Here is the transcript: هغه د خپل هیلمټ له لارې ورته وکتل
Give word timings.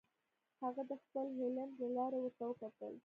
هغه 0.61 0.81
د 0.89 0.91
خپل 1.03 1.25
هیلمټ 1.37 1.71
له 1.81 1.87
لارې 1.97 2.17
ورته 2.21 2.43
وکتل 2.47 2.93